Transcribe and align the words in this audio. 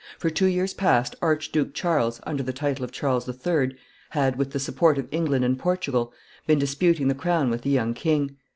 For 0.17 0.31
two 0.31 0.47
years 0.47 0.73
past 0.73 1.15
Archduke 1.21 1.75
Charles, 1.75 2.21
under 2.23 2.41
the 2.41 2.51
title 2.53 2.83
of 2.83 2.91
Charles 2.91 3.29
III., 3.29 3.75
had, 4.09 4.35
with 4.35 4.49
the 4.49 4.57
support 4.59 4.97
of 4.97 5.07
England 5.11 5.45
and 5.45 5.59
Portugal, 5.59 6.11
been 6.47 6.57
disputing 6.57 7.07
the 7.07 7.13
crown 7.13 7.51
with 7.51 7.61
the 7.61 7.69
young 7.69 7.93
king. 7.93 8.37